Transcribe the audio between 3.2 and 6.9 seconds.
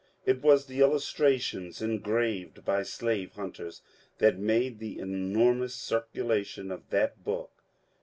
hunters that made the enormous circulation of